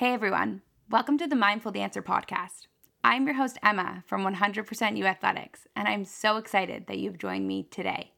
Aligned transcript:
Hey 0.00 0.14
everyone, 0.14 0.62
welcome 0.88 1.18
to 1.18 1.26
the 1.26 1.36
Mindful 1.36 1.72
Dancer 1.72 2.00
podcast. 2.00 2.68
I'm 3.04 3.26
your 3.26 3.34
host, 3.34 3.58
Emma 3.62 4.02
from 4.06 4.24
100% 4.24 4.96
U 4.96 5.04
Athletics, 5.04 5.66
and 5.76 5.86
I'm 5.86 6.06
so 6.06 6.38
excited 6.38 6.86
that 6.86 6.98
you've 6.98 7.18
joined 7.18 7.46
me 7.46 7.64
today. 7.64 8.12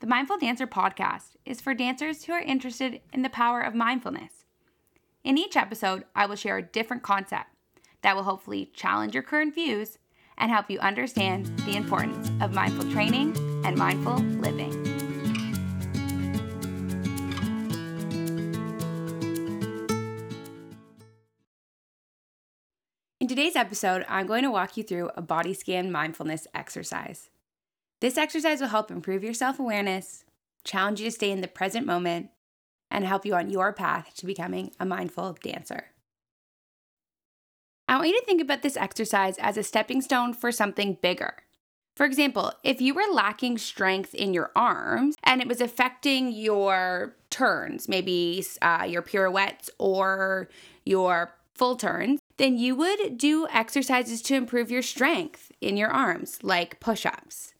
The 0.00 0.06
Mindful 0.06 0.36
Dancer 0.36 0.66
podcast 0.66 1.36
is 1.46 1.62
for 1.62 1.72
dancers 1.72 2.24
who 2.24 2.34
are 2.34 2.42
interested 2.42 3.00
in 3.10 3.22
the 3.22 3.30
power 3.30 3.62
of 3.62 3.74
mindfulness. 3.74 4.44
In 5.24 5.38
each 5.38 5.56
episode, 5.56 6.04
I 6.14 6.26
will 6.26 6.36
share 6.36 6.58
a 6.58 6.62
different 6.62 7.02
concept 7.02 7.48
that 8.02 8.14
will 8.14 8.24
hopefully 8.24 8.70
challenge 8.74 9.14
your 9.14 9.22
current 9.22 9.54
views 9.54 9.96
and 10.36 10.50
help 10.50 10.70
you 10.70 10.78
understand 10.80 11.46
the 11.60 11.74
importance 11.74 12.30
of 12.42 12.52
mindful 12.52 12.92
training 12.92 13.34
and 13.64 13.78
mindful 13.78 14.16
living. 14.16 14.81
Today's 23.52 23.66
episode, 23.66 24.06
I'm 24.08 24.26
going 24.26 24.44
to 24.44 24.50
walk 24.50 24.78
you 24.78 24.82
through 24.82 25.10
a 25.14 25.20
body 25.20 25.52
scan 25.52 25.92
mindfulness 25.92 26.46
exercise. 26.54 27.28
This 28.00 28.16
exercise 28.16 28.62
will 28.62 28.68
help 28.68 28.90
improve 28.90 29.22
your 29.22 29.34
self 29.34 29.58
awareness, 29.58 30.24
challenge 30.64 31.00
you 31.00 31.06
to 31.06 31.10
stay 31.10 31.30
in 31.30 31.42
the 31.42 31.48
present 31.48 31.86
moment, 31.86 32.30
and 32.90 33.04
help 33.04 33.26
you 33.26 33.34
on 33.34 33.50
your 33.50 33.74
path 33.74 34.14
to 34.16 34.26
becoming 34.26 34.72
a 34.80 34.86
mindful 34.86 35.36
dancer. 35.42 35.88
I 37.88 37.96
want 37.96 38.08
you 38.08 38.18
to 38.18 38.24
think 38.24 38.40
about 38.40 38.62
this 38.62 38.76
exercise 38.76 39.36
as 39.38 39.58
a 39.58 39.62
stepping 39.62 40.00
stone 40.00 40.32
for 40.32 40.50
something 40.50 40.96
bigger. 41.02 41.34
For 41.94 42.06
example, 42.06 42.54
if 42.64 42.80
you 42.80 42.94
were 42.94 43.12
lacking 43.12 43.58
strength 43.58 44.14
in 44.14 44.32
your 44.32 44.50
arms 44.56 45.14
and 45.24 45.42
it 45.42 45.48
was 45.48 45.60
affecting 45.60 46.32
your 46.32 47.16
turns, 47.28 47.86
maybe 47.86 48.42
uh, 48.62 48.86
your 48.88 49.02
pirouettes 49.02 49.68
or 49.78 50.48
your 50.86 51.34
full 51.54 51.76
turns, 51.76 52.18
then 52.42 52.58
you 52.58 52.74
would 52.74 53.16
do 53.18 53.46
exercises 53.52 54.20
to 54.20 54.34
improve 54.34 54.68
your 54.68 54.82
strength 54.82 55.52
in 55.60 55.76
your 55.76 55.90
arms, 55.90 56.40
like 56.42 56.80
push 56.80 57.06
ups. 57.06 57.54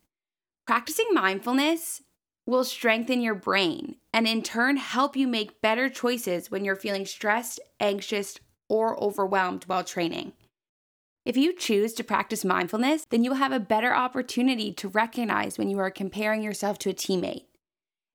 Practicing 0.67 1.07
mindfulness 1.13 2.03
will 2.47 2.65
strengthen 2.65 3.21
your 3.21 3.37
brain 3.37 3.95
and 4.13 4.27
in 4.27 4.43
turn 4.43 4.77
help 4.77 5.15
you 5.15 5.29
make 5.29 5.61
better 5.61 5.89
choices 5.89 6.51
when 6.51 6.65
you're 6.65 6.75
feeling 6.75 7.07
stressed, 7.07 7.61
anxious, 7.79 8.41
or 8.69 9.01
overwhelmed 9.01 9.63
while 9.69 9.85
training. 9.85 10.33
If 11.25 11.37
you 11.37 11.55
choose 11.55 11.93
to 11.95 12.03
practice 12.03 12.45
mindfulness, 12.45 13.07
then 13.09 13.23
you'll 13.23 13.35
have 13.35 13.53
a 13.53 13.61
better 13.61 13.95
opportunity 13.95 14.73
to 14.73 14.89
recognize 14.89 15.59
when 15.59 15.71
you 15.71 15.79
are 15.79 15.93
comparing 15.93 16.43
yourself 16.43 16.81
to 16.81 16.91
a 16.91 16.95
teammate. 16.95 17.45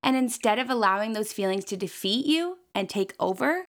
And 0.03 0.17
instead 0.17 0.59
of 0.59 0.69
allowing 0.69 1.13
those 1.13 1.31
feelings 1.31 1.63
to 1.65 1.77
defeat 1.77 2.25
you 2.25 2.57
and 2.75 2.89
take 2.89 3.13
over, 3.21 3.63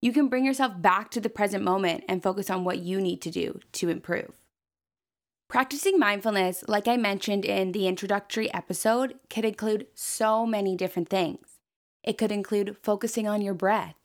you 0.00 0.12
can 0.12 0.28
bring 0.28 0.44
yourself 0.44 0.80
back 0.80 1.10
to 1.10 1.20
the 1.20 1.28
present 1.28 1.64
moment 1.64 2.04
and 2.08 2.22
focus 2.22 2.50
on 2.50 2.64
what 2.64 2.78
you 2.78 3.00
need 3.00 3.20
to 3.22 3.30
do 3.30 3.60
to 3.72 3.88
improve. 3.88 4.32
Practicing 5.48 5.98
mindfulness, 5.98 6.62
like 6.68 6.86
I 6.86 6.96
mentioned 6.96 7.44
in 7.44 7.72
the 7.72 7.88
introductory 7.88 8.52
episode, 8.52 9.14
could 9.30 9.46
include 9.46 9.86
so 9.94 10.44
many 10.44 10.76
different 10.76 11.08
things. 11.08 11.58
It 12.04 12.18
could 12.18 12.30
include 12.30 12.76
focusing 12.82 13.26
on 13.26 13.40
your 13.40 13.54
breath. 13.54 13.96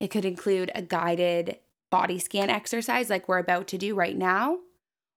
It 0.00 0.08
could 0.08 0.24
include 0.24 0.72
a 0.74 0.82
guided 0.82 1.58
body 1.90 2.18
scan 2.18 2.50
exercise 2.50 3.08
like 3.08 3.28
we're 3.28 3.38
about 3.38 3.68
to 3.68 3.78
do 3.78 3.94
right 3.94 4.16
now. 4.16 4.58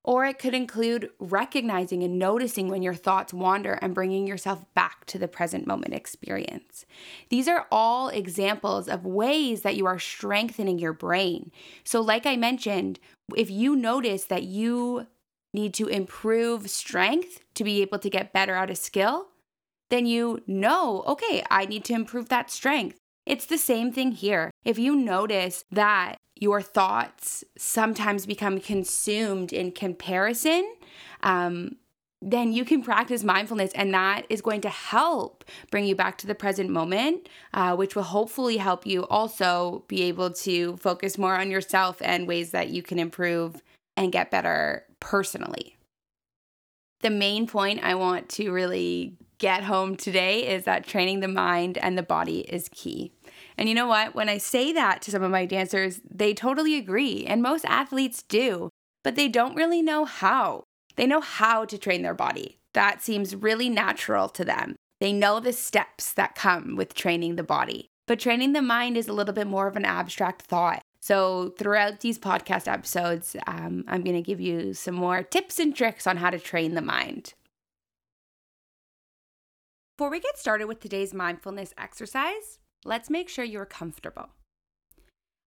Or 0.04 0.26
it 0.26 0.38
could 0.38 0.54
include 0.54 1.12
recognizing 1.20 2.04
and 2.04 2.20
noticing 2.20 2.68
when 2.68 2.82
your 2.82 2.94
thoughts 2.94 3.34
wander 3.34 3.74
and 3.82 3.96
bringing 3.96 4.28
yourself 4.28 4.66
back 4.74 5.06
to 5.06 5.18
the 5.18 5.30
present 5.30 5.66
moment 5.66 5.94
experience. 5.94 6.86
These 7.30 7.48
are 7.48 7.68
all 7.72 8.10
examples 8.10 8.90
of 8.90 9.06
ways 9.06 9.62
that 9.62 9.78
you 9.78 9.86
are 9.86 10.00
strengthening 10.00 10.78
your 10.78 10.92
brain. 10.92 11.52
So, 11.86 12.02
like 12.02 12.26
I 12.26 12.36
mentioned, 12.36 13.00
if 13.36 13.50
you 13.50 13.78
notice 13.78 14.26
that 14.26 14.44
you 14.44 15.08
need 15.54 15.74
to 15.76 15.88
improve 15.88 16.70
strength 16.70 17.40
to 17.54 17.64
be 17.64 17.82
able 17.82 18.00
to 18.00 18.10
get 18.10 18.34
better 18.34 18.56
at 18.56 18.70
a 18.70 18.76
skill, 18.76 19.28
then 19.90 20.06
you 20.06 20.42
know, 20.48 21.04
okay, 21.08 21.44
I 21.50 21.66
need 21.66 21.86
to 21.86 21.94
improve 21.94 22.30
that 22.30 22.50
strength. 22.50 22.98
It's 23.26 23.46
the 23.46 23.58
same 23.58 23.92
thing 23.92 24.12
here. 24.12 24.52
If 24.66 24.78
you 24.78 24.96
notice 24.96 25.64
that 25.72 26.18
your 26.36 26.62
thoughts 26.62 27.44
sometimes 27.58 28.26
become 28.26 28.60
consumed 28.60 29.54
in 29.54 29.72
comparison, 29.72 30.74
um, 31.22 31.78
then 32.22 32.54
you 32.54 32.64
can 32.64 32.82
practice 32.82 33.24
mindfulness, 33.24 33.72
and 33.74 33.94
that 33.94 34.26
is 34.30 34.42
going 34.42 34.62
to 34.62 34.70
help 34.70 35.44
bring 35.72 35.86
you 35.86 35.96
back 35.96 36.18
to 36.20 36.28
the 36.28 36.36
present 36.36 36.70
moment, 36.70 37.28
uh, 37.54 37.76
which 37.76 37.96
will 37.96 38.04
hopefully 38.04 38.58
help 38.58 38.86
you 38.86 39.06
also 39.08 39.84
be 39.88 40.04
able 40.04 40.32
to 40.32 40.78
focus 40.78 41.18
more 41.18 41.36
on 41.36 41.52
yourself 41.52 42.02
and 42.02 42.28
ways 42.28 42.52
that 42.52 42.70
you 42.70 42.82
can 42.82 42.98
improve 42.98 43.62
and 43.98 44.12
get 44.12 44.32
better 44.32 44.86
personally. 45.00 45.76
The 47.02 47.10
main 47.10 47.48
point 47.48 47.84
I 47.84 47.96
want 47.96 48.30
to 48.30 48.52
really 48.52 49.18
get 49.38 49.64
home 49.64 49.96
today 49.96 50.48
is 50.48 50.64
that 50.66 50.86
training 50.86 51.20
the 51.20 51.28
mind 51.28 51.78
and 51.78 51.98
the 51.98 52.04
body 52.04 52.42
is 52.42 52.70
key. 52.70 53.12
And 53.58 53.70
you 53.70 53.76
know 53.76 53.88
what? 53.88 54.16
When 54.16 54.30
I 54.30 54.38
say 54.38 54.72
that 54.74 55.02
to 55.04 55.12
some 55.12 55.24
of 55.24 55.32
my 55.32 55.46
dancers, 55.46 56.02
they 56.10 56.34
totally 56.34 56.78
agree, 56.78 57.26
and 57.26 57.42
most 57.42 57.66
athletes 57.66 58.24
do, 58.24 58.70
but 59.04 59.16
they 59.16 59.28
don't 59.28 59.56
really 59.56 59.82
know 59.82 60.06
how. 60.06 60.64
They 60.96 61.06
know 61.06 61.22
how 61.22 61.66
to 61.66 61.78
train 61.78 62.02
their 62.02 62.14
body. 62.14 62.58
That 62.74 63.02
seems 63.02 63.36
really 63.36 63.70
natural 63.70 64.30
to 64.30 64.46
them. 64.46 64.76
They 65.00 65.14
know 65.14 65.40
the 65.40 65.54
steps 65.54 66.14
that 66.14 66.36
come 66.36 66.76
with 66.76 66.94
training 66.94 67.36
the 67.36 67.44
body. 67.44 67.88
But 68.08 68.20
training 68.20 68.54
the 68.54 68.62
mind 68.62 68.98
is 68.98 69.08
a 69.08 69.14
little 69.14 69.34
bit 69.34 69.48
more 69.48 69.68
of 69.68 69.76
an 69.76 69.86
abstract 69.86 70.44
thought. 70.44 70.82
So, 71.00 71.54
throughout 71.58 72.00
these 72.00 72.18
podcast 72.18 72.72
episodes, 72.72 73.36
um, 73.46 73.84
I'm 73.88 74.04
going 74.04 74.16
to 74.16 74.22
give 74.22 74.40
you 74.40 74.74
some 74.74 74.96
more 74.96 75.22
tips 75.22 75.60
and 75.60 75.76
tricks 75.76 76.08
on 76.08 76.18
how 76.18 76.30
to 76.30 76.40
train 76.40 76.76
the 76.76 76.82
mind. 76.82 77.34
Before 79.96 80.10
we 80.10 80.20
get 80.20 80.40
started 80.40 80.66
with 80.66 80.80
today's 80.80 81.14
mindfulness 81.14 81.72
exercise, 81.78 82.58
let's 82.84 83.12
make 83.12 83.30
sure 83.30 83.46
you're 83.46 83.66
comfortable. 83.66 84.30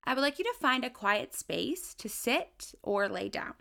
I 0.04 0.14
would 0.14 0.20
like 0.20 0.38
you 0.38 0.44
to 0.44 0.54
find 0.60 0.84
a 0.84 0.90
quiet 0.90 1.34
space 1.34 1.94
to 1.94 2.08
sit 2.08 2.72
or 2.80 3.08
lay 3.08 3.28
down. 3.28 3.54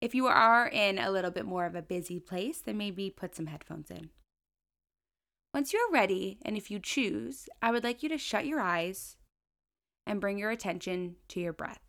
If 0.00 0.16
you 0.16 0.26
are 0.26 0.66
in 0.66 0.98
a 0.98 1.12
little 1.12 1.30
bit 1.30 1.46
more 1.46 1.64
of 1.64 1.76
a 1.76 1.82
busy 1.82 2.18
place, 2.18 2.60
then 2.60 2.76
maybe 2.76 3.08
put 3.08 3.36
some 3.36 3.46
headphones 3.46 3.88
in. 3.88 4.10
Once 5.54 5.72
you're 5.72 5.92
ready, 5.92 6.38
and 6.42 6.56
if 6.56 6.72
you 6.72 6.80
choose, 6.80 7.48
I 7.62 7.70
would 7.70 7.84
like 7.84 8.02
you 8.02 8.08
to 8.08 8.18
shut 8.18 8.46
your 8.46 8.60
eyes 8.60 9.16
and 10.06 10.20
bring 10.20 10.38
your 10.38 10.50
attention 10.50 11.16
to 11.28 11.40
your 11.40 11.52
breath. 11.52 11.87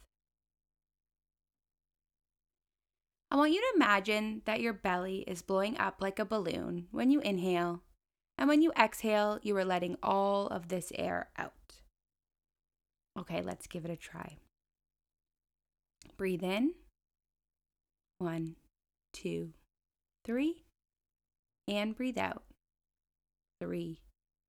I 3.31 3.35
want 3.35 3.51
you 3.51 3.62
to 3.62 3.75
imagine 3.75 4.41
that 4.45 4.59
your 4.59 4.73
belly 4.73 5.23
is 5.28 5.44
blowing 5.44 5.78
up 5.78 5.97
like 6.00 6.17
a 6.17 6.25
balloon 6.25 6.88
when 6.91 7.12
you 7.12 7.19
inhale, 7.19 7.84
and 8.40 8.50
when 8.50 8.63
you 8.63 8.72
exhale, 8.72 9.38
you 9.44 9.56
are 9.57 9.66
letting 9.66 9.97
all 10.01 10.47
of 10.47 10.69
this 10.69 10.91
air 10.95 11.29
out. 11.38 11.53
Okay, 13.19 13.41
let's 13.41 13.67
give 13.67 13.85
it 13.85 13.91
a 13.91 13.95
try. 13.95 14.38
Breathe 16.17 16.44
in. 16.44 16.73
One, 18.17 18.56
two, 19.13 19.53
three. 20.25 20.63
And 21.67 21.96
breathe 21.96 22.17
out. 22.17 22.44
Three, 23.61 24.00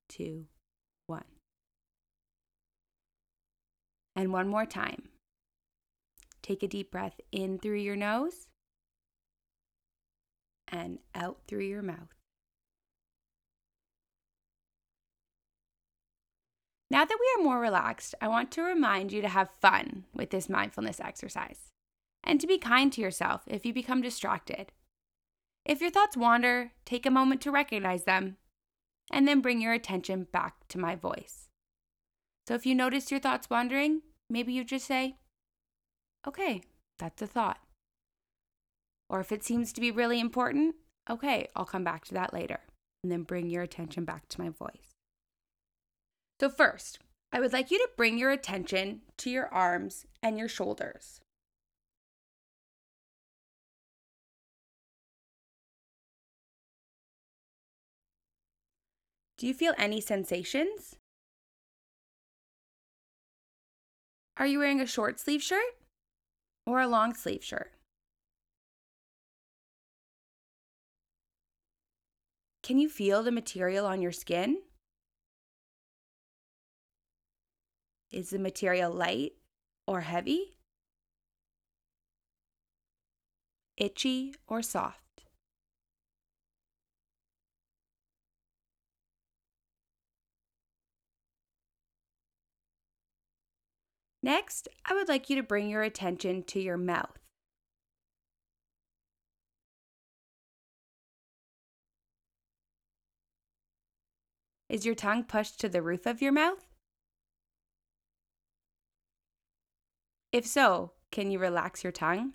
two, 0.08 0.46
one. 1.06 1.24
And 4.16 4.32
one 4.32 4.48
more 4.48 4.66
time. 4.66 5.10
Take 6.42 6.62
a 6.62 6.68
deep 6.68 6.90
breath 6.90 7.20
in 7.30 7.58
through 7.58 7.78
your 7.78 7.96
nose 7.96 8.46
and 10.70 10.98
out 11.14 11.38
through 11.46 11.64
your 11.64 11.82
mouth. 11.82 12.14
Now 16.90 17.04
that 17.04 17.18
we 17.20 17.40
are 17.40 17.44
more 17.44 17.60
relaxed, 17.60 18.14
I 18.20 18.28
want 18.28 18.50
to 18.52 18.62
remind 18.62 19.12
you 19.12 19.22
to 19.22 19.28
have 19.28 19.48
fun 19.60 20.04
with 20.12 20.30
this 20.30 20.48
mindfulness 20.48 20.98
exercise 20.98 21.70
and 22.24 22.40
to 22.40 22.48
be 22.48 22.58
kind 22.58 22.92
to 22.92 23.00
yourself 23.00 23.42
if 23.46 23.64
you 23.64 23.72
become 23.72 24.02
distracted. 24.02 24.72
If 25.64 25.80
your 25.80 25.90
thoughts 25.90 26.16
wander, 26.16 26.72
take 26.84 27.06
a 27.06 27.10
moment 27.10 27.40
to 27.42 27.52
recognize 27.52 28.04
them 28.04 28.38
and 29.12 29.28
then 29.28 29.40
bring 29.40 29.60
your 29.60 29.72
attention 29.72 30.26
back 30.32 30.66
to 30.68 30.78
my 30.78 30.96
voice. 30.96 31.48
So 32.48 32.54
if 32.54 32.66
you 32.66 32.74
notice 32.74 33.10
your 33.10 33.20
thoughts 33.20 33.48
wandering, 33.48 34.02
maybe 34.28 34.52
you 34.52 34.64
just 34.64 34.86
say, 34.86 35.16
okay, 36.26 36.62
that's 36.98 37.22
a 37.22 37.26
thought. 37.26 37.58
Or 39.10 39.18
if 39.18 39.32
it 39.32 39.42
seems 39.42 39.72
to 39.72 39.80
be 39.80 39.90
really 39.90 40.20
important, 40.20 40.76
okay, 41.10 41.48
I'll 41.56 41.64
come 41.64 41.82
back 41.82 42.04
to 42.06 42.14
that 42.14 42.32
later. 42.32 42.60
And 43.02 43.10
then 43.10 43.24
bring 43.24 43.50
your 43.50 43.64
attention 43.64 44.04
back 44.04 44.28
to 44.28 44.40
my 44.40 44.50
voice. 44.50 44.94
So, 46.38 46.48
first, 46.48 47.00
I 47.32 47.40
would 47.40 47.52
like 47.52 47.72
you 47.72 47.78
to 47.78 47.88
bring 47.96 48.18
your 48.18 48.30
attention 48.30 49.00
to 49.18 49.28
your 49.28 49.52
arms 49.52 50.06
and 50.22 50.38
your 50.38 50.48
shoulders. 50.48 51.20
Do 59.38 59.46
you 59.46 59.54
feel 59.54 59.74
any 59.76 60.00
sensations? 60.00 60.96
Are 64.36 64.46
you 64.46 64.60
wearing 64.60 64.80
a 64.80 64.86
short 64.86 65.18
sleeve 65.18 65.42
shirt 65.42 65.74
or 66.64 66.80
a 66.80 66.86
long 66.86 67.14
sleeve 67.14 67.42
shirt? 67.42 67.72
Can 72.70 72.78
you 72.78 72.88
feel 72.88 73.24
the 73.24 73.32
material 73.32 73.84
on 73.84 74.00
your 74.00 74.12
skin? 74.12 74.62
Is 78.12 78.30
the 78.30 78.38
material 78.38 78.92
light 78.92 79.32
or 79.88 80.02
heavy? 80.02 80.56
Itchy 83.76 84.36
or 84.46 84.62
soft? 84.62 85.24
Next, 94.22 94.68
I 94.84 94.94
would 94.94 95.08
like 95.08 95.28
you 95.28 95.34
to 95.34 95.42
bring 95.42 95.68
your 95.68 95.82
attention 95.82 96.44
to 96.44 96.60
your 96.60 96.76
mouth. 96.76 97.19
Is 104.70 104.86
your 104.86 104.94
tongue 104.94 105.24
pushed 105.24 105.58
to 105.60 105.68
the 105.68 105.82
roof 105.82 106.06
of 106.06 106.22
your 106.22 106.30
mouth? 106.30 106.64
If 110.30 110.46
so, 110.46 110.92
can 111.10 111.32
you 111.32 111.40
relax 111.40 111.82
your 111.82 111.90
tongue? 111.90 112.34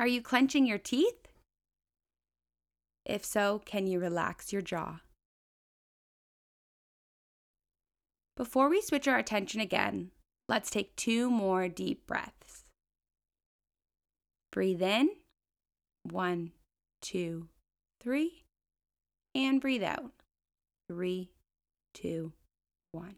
Are 0.00 0.08
you 0.08 0.20
clenching 0.20 0.66
your 0.66 0.78
teeth? 0.78 1.28
If 3.06 3.24
so, 3.24 3.62
can 3.64 3.86
you 3.86 4.00
relax 4.00 4.52
your 4.52 4.62
jaw? 4.62 4.98
Before 8.36 8.68
we 8.68 8.82
switch 8.82 9.06
our 9.06 9.18
attention 9.18 9.60
again, 9.60 10.10
let's 10.48 10.70
take 10.70 10.96
two 10.96 11.30
more 11.30 11.68
deep 11.68 12.04
breaths. 12.08 12.64
Breathe 14.50 14.82
in. 14.82 15.10
One, 16.02 16.50
two, 17.04 17.48
three. 18.00 18.44
And 19.36 19.60
breathe 19.60 19.82
out. 19.82 20.12
Three, 20.88 21.30
two, 21.92 22.32
one. 22.92 23.16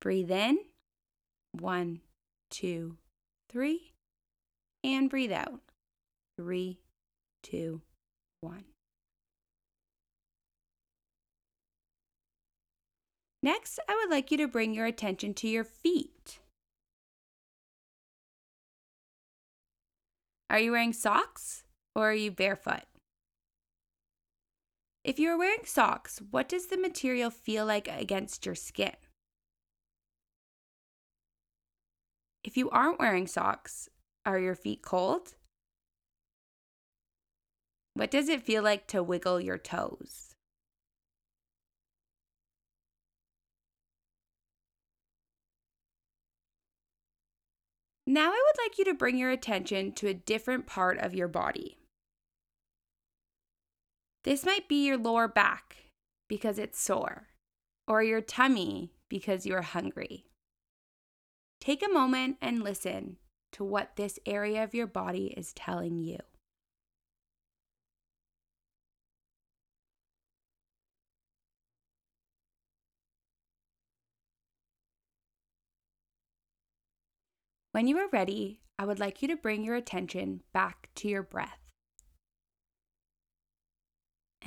Breathe 0.00 0.30
in. 0.30 0.58
One, 1.52 2.00
two, 2.50 2.96
three. 3.50 3.92
And 4.84 5.10
breathe 5.10 5.32
out. 5.32 5.60
Three, 6.36 6.78
two, 7.42 7.82
one. 8.40 8.64
Next, 13.42 13.78
I 13.88 13.94
would 13.94 14.10
like 14.10 14.30
you 14.30 14.36
to 14.38 14.48
bring 14.48 14.74
your 14.74 14.86
attention 14.86 15.32
to 15.34 15.48
your 15.48 15.64
feet. 15.64 16.40
Are 20.50 20.58
you 20.58 20.72
wearing 20.72 20.92
socks 20.92 21.64
or 21.98 22.10
are 22.10 22.14
you 22.14 22.30
barefoot? 22.30 22.84
If 25.02 25.18
you 25.18 25.30
are 25.30 25.36
wearing 25.36 25.64
socks, 25.64 26.20
what 26.30 26.48
does 26.48 26.68
the 26.68 26.78
material 26.78 27.28
feel 27.28 27.66
like 27.66 27.88
against 27.88 28.46
your 28.46 28.54
skin? 28.54 28.94
If 32.44 32.56
you 32.56 32.70
aren't 32.70 33.00
wearing 33.00 33.26
socks, 33.26 33.88
are 34.24 34.38
your 34.38 34.54
feet 34.54 34.80
cold? 34.80 35.34
What 37.94 38.12
does 38.12 38.28
it 38.28 38.44
feel 38.44 38.62
like 38.62 38.86
to 38.88 39.02
wiggle 39.02 39.40
your 39.40 39.58
toes? 39.58 40.36
Now 48.06 48.30
I 48.30 48.42
would 48.46 48.64
like 48.64 48.78
you 48.78 48.84
to 48.84 48.94
bring 48.94 49.18
your 49.18 49.30
attention 49.30 49.92
to 49.94 50.06
a 50.06 50.14
different 50.14 50.66
part 50.66 50.98
of 50.98 51.12
your 51.12 51.28
body. 51.28 51.77
This 54.24 54.44
might 54.44 54.68
be 54.68 54.84
your 54.84 54.98
lower 54.98 55.28
back 55.28 55.76
because 56.28 56.58
it's 56.58 56.80
sore, 56.80 57.28
or 57.86 58.02
your 58.02 58.20
tummy 58.20 58.92
because 59.08 59.46
you're 59.46 59.62
hungry. 59.62 60.26
Take 61.60 61.84
a 61.84 61.92
moment 61.92 62.36
and 62.42 62.62
listen 62.62 63.16
to 63.52 63.64
what 63.64 63.96
this 63.96 64.18
area 64.26 64.62
of 64.62 64.74
your 64.74 64.86
body 64.86 65.34
is 65.36 65.52
telling 65.52 66.02
you. 66.02 66.18
When 77.72 77.86
you 77.86 77.98
are 77.98 78.08
ready, 78.08 78.60
I 78.78 78.84
would 78.84 78.98
like 78.98 79.22
you 79.22 79.28
to 79.28 79.36
bring 79.36 79.62
your 79.62 79.76
attention 79.76 80.42
back 80.52 80.88
to 80.96 81.08
your 81.08 81.22
breath. 81.22 81.67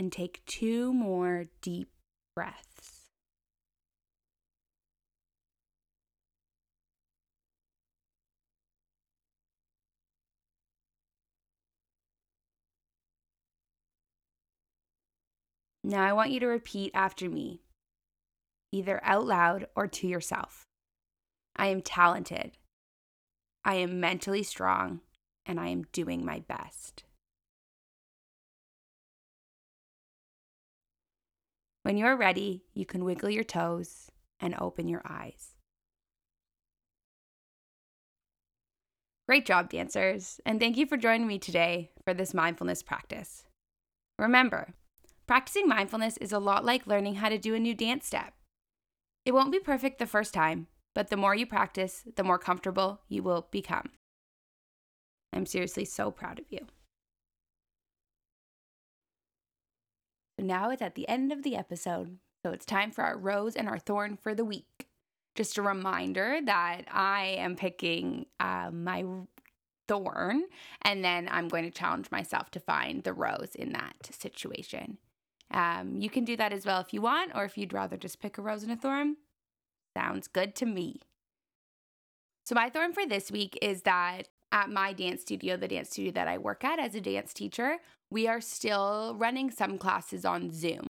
And 0.01 0.12
take 0.12 0.44
two 0.48 0.92
more 0.92 1.45
deep 1.62 1.92
breaths. 2.36 3.06
Now 15.83 16.03
I 16.03 16.13
want 16.13 16.31
you 16.31 16.39
to 16.39 16.48
repeat 16.48 16.89
after 16.95 17.30
me, 17.30 17.62
either 18.71 19.00
out 19.03 19.27
loud 19.27 19.68
or 19.75 19.86
to 19.86 20.07
yourself. 20.07 20.63
I 21.56 21.68
am 21.68 21.83
talented. 21.83 22.57
I 23.63 23.75
am 23.75 24.00
mentally 24.00 24.42
strong 24.42 25.01
and 25.45 25.59
I 25.59 25.68
am 25.68 25.83
doing 25.92 26.25
my 26.25 26.39
best. 26.39 27.03
When 31.92 31.98
you 31.98 32.06
are 32.06 32.16
ready, 32.16 32.64
you 32.74 32.86
can 32.86 33.04
wiggle 33.04 33.30
your 33.30 33.44
toes 33.44 34.10
and 34.40 34.56
open 34.58 34.88
your 34.88 35.02
eyes. 35.06 35.58
Great 39.28 39.46
job, 39.46 39.70
dancers, 39.70 40.40
and 40.46 40.58
thank 40.58 40.78
you 40.78 40.86
for 40.86 40.96
joining 40.96 41.28
me 41.28 41.38
today 41.38 41.92
for 42.06 42.14
this 42.14 42.34
mindfulness 42.34 42.82
practice. 42.82 43.44
Remember, 44.18 44.74
practicing 45.28 45.68
mindfulness 45.68 46.16
is 46.16 46.32
a 46.32 46.40
lot 46.40 46.64
like 46.64 46.88
learning 46.88 47.16
how 47.16 47.28
to 47.28 47.38
do 47.38 47.56
a 47.56 47.60
new 47.60 47.76
dance 47.76 48.08
step. 48.08 48.36
It 49.25 49.34
won't 49.34 49.51
be 49.51 49.60
perfect 49.60 50.00
the 50.00 50.06
first 50.06 50.34
time, 50.34 50.68
but 50.96 51.10
the 51.10 51.18
more 51.18 51.36
you 51.36 51.46
practice, 51.46 52.04
the 52.15 52.24
more 52.24 52.39
comfortable 52.39 53.01
you 53.10 53.22
will 53.22 53.50
become. 53.51 53.89
I'm 55.34 55.46
seriously 55.46 55.84
so 55.84 56.10
proud 56.10 56.39
of 56.39 56.46
you. 56.51 56.68
So 60.41 60.48
now 60.48 60.71
it's 60.71 60.81
at 60.81 60.95
the 60.95 61.07
end 61.07 61.31
of 61.31 61.43
the 61.43 61.55
episode, 61.55 62.17
so 62.43 62.51
it's 62.51 62.65
time 62.65 62.89
for 62.89 63.03
our 63.03 63.15
rose 63.15 63.55
and 63.55 63.69
our 63.69 63.77
thorn 63.77 64.17
for 64.17 64.33
the 64.33 64.43
week. 64.43 64.88
Just 65.36 65.60
a 65.60 65.62
reminder 65.62 66.39
that 66.43 66.86
I 66.91 67.36
am 67.38 67.55
picking 67.55 68.25
uh, 68.39 68.71
my 68.74 69.05
thorn, 69.88 70.45
and 70.81 71.05
then 71.05 71.29
I'm 71.29 71.48
going 71.48 71.65
to 71.65 71.69
challenge 71.69 72.10
myself 72.10 72.50
to 72.51 72.60
find 72.60 73.03
the 73.03 73.13
rose 73.13 73.53
in 73.53 73.74
that 73.74 74.10
situation. 74.10 74.98
Um, 75.51 75.98
you 75.98 76.10
can 76.10 76.25
do 76.25 76.36
that 76.38 76.53
as 76.53 76.65
well 76.65 76.81
if 76.81 76.91
you 76.91 77.01
want, 77.01 77.33
or 77.36 77.45
if 77.45 77.55
you'd 77.55 77.71
rather 77.71 77.95
just 77.95 78.19
pick 78.19 78.39
a 78.39 78.41
rose 78.41 78.63
and 78.63 78.71
a 78.71 78.75
thorn, 78.75 79.17
Sounds 79.95 80.27
good 80.27 80.55
to 80.55 80.65
me. 80.65 81.01
So, 82.45 82.55
my 82.55 82.69
thorn 82.69 82.93
for 82.93 83.05
this 83.05 83.29
week 83.29 83.60
is 83.62 83.83
that 83.83 84.29
at 84.51 84.70
my 84.70 84.93
dance 84.93 85.22
studio, 85.22 85.58
the 85.58 85.67
dance 85.67 85.89
studio 85.89 86.12
that 86.12 86.27
I 86.27 86.38
work 86.38 86.63
at 86.63 86.79
as 86.79 86.96
a 86.96 87.01
dance 87.01 87.34
teacher, 87.34 87.77
we 88.10 88.27
are 88.27 88.41
still 88.41 89.15
running 89.17 89.50
some 89.51 89.77
classes 89.77 90.25
on 90.25 90.51
Zoom. 90.51 90.88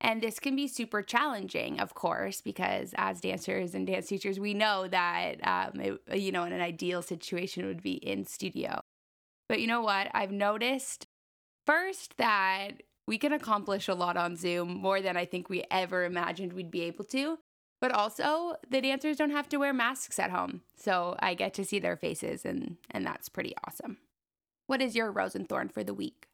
And 0.00 0.22
this 0.22 0.38
can 0.38 0.56
be 0.56 0.66
super 0.66 1.02
challenging, 1.02 1.78
of 1.78 1.94
course, 1.94 2.40
because 2.40 2.94
as 2.96 3.20
dancers 3.20 3.74
and 3.74 3.86
dance 3.86 4.06
teachers, 4.06 4.40
we 4.40 4.54
know 4.54 4.88
that, 4.88 5.46
um, 5.46 5.80
it, 5.80 6.18
you 6.18 6.32
know, 6.32 6.44
in 6.44 6.52
an 6.52 6.62
ideal 6.62 7.02
situation 7.02 7.66
would 7.66 7.82
be 7.82 7.94
in 7.94 8.24
studio. 8.24 8.80
But 9.48 9.60
you 9.60 9.66
know 9.66 9.82
what? 9.82 10.08
I've 10.14 10.32
noticed 10.32 11.06
first 11.66 12.16
that 12.16 12.82
we 13.06 13.18
can 13.18 13.32
accomplish 13.32 13.88
a 13.88 13.94
lot 13.94 14.16
on 14.16 14.36
Zoom 14.36 14.72
more 14.72 15.02
than 15.02 15.16
I 15.16 15.26
think 15.26 15.50
we 15.50 15.64
ever 15.70 16.04
imagined 16.04 16.52
we'd 16.52 16.70
be 16.70 16.82
able 16.82 17.04
to. 17.06 17.38
But 17.80 17.92
also, 17.92 18.56
the 18.68 18.80
dancers 18.80 19.16
don't 19.16 19.30
have 19.30 19.48
to 19.48 19.56
wear 19.56 19.72
masks 19.72 20.18
at 20.18 20.30
home. 20.30 20.60
So 20.76 21.16
I 21.20 21.34
get 21.34 21.54
to 21.54 21.64
see 21.64 21.78
their 21.78 21.96
faces, 21.96 22.44
and, 22.44 22.76
and 22.90 23.06
that's 23.06 23.28
pretty 23.28 23.54
awesome. 23.66 23.98
What 24.66 24.82
is 24.82 24.94
your 24.94 25.10
rose 25.10 25.34
and 25.34 25.48
thorn 25.48 25.68
for 25.68 25.82
the 25.82 25.94
week? 25.94 26.26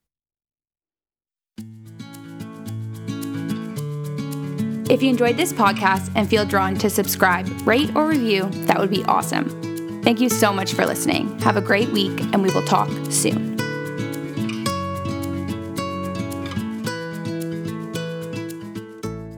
If 4.89 5.03
you 5.03 5.11
enjoyed 5.11 5.37
this 5.37 5.53
podcast 5.53 6.13
and 6.15 6.29
feel 6.29 6.45
drawn 6.45 6.77
to 6.77 6.89
subscribe, 6.89 7.49
rate, 7.67 7.91
or 7.97 8.07
review, 8.07 8.49
that 8.67 8.79
would 8.79 8.91
be 8.91 9.05
awesome. 9.05 10.03
Thank 10.03 10.21
you 10.21 10.29
so 10.29 10.53
much 10.53 10.75
for 10.75 10.87
listening. 10.87 11.37
Have 11.41 11.57
a 11.57 11.61
great 11.61 11.89
week, 11.89 12.21
and 12.33 12.43
we 12.43 12.51
will 12.51 12.65
talk 12.65 12.89
soon. 13.11 13.56